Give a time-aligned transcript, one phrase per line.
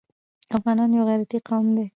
[0.57, 1.85] افغانان يو غيرتي قوم دی.